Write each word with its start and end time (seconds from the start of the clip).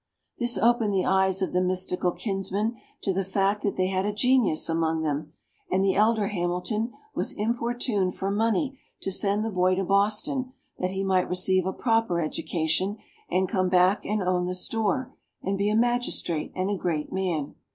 This 0.39 0.57
opened 0.57 0.95
the 0.95 1.05
eyes 1.05 1.43
of 1.43 1.53
the 1.53 1.61
mystical 1.61 2.11
kinsmen 2.11 2.75
to 3.03 3.13
the 3.13 3.23
fact 3.23 3.61
that 3.61 3.77
they 3.77 3.85
had 3.85 4.03
a 4.03 4.11
genius 4.11 4.67
among 4.67 5.03
them, 5.03 5.33
and 5.69 5.85
the 5.85 5.93
elder 5.93 6.29
Hamilton 6.29 6.91
was 7.13 7.33
importuned 7.33 8.15
for 8.15 8.31
money 8.31 8.79
to 9.01 9.11
send 9.11 9.45
the 9.45 9.51
boy 9.51 9.75
to 9.75 9.83
Boston 9.83 10.53
that 10.79 10.89
he 10.89 11.03
might 11.03 11.29
receive 11.29 11.67
a 11.67 11.71
proper 11.71 12.19
education 12.19 12.97
and 13.29 13.47
come 13.47 13.69
back 13.69 14.03
and 14.03 14.23
own 14.23 14.47
the 14.47 14.55
store 14.55 15.13
and 15.43 15.55
be 15.55 15.69
a 15.69 15.75
magistrate 15.75 16.51
and 16.55 16.71
a 16.71 16.75
great 16.75 17.11
man. 17.13 17.53